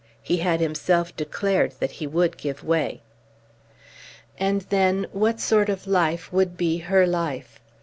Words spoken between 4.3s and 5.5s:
And then, what